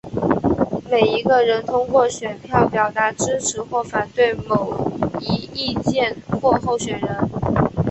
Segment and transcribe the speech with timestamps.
[0.89, 7.29] 每一个人通过选票表达支持或反对某一意见或候选人。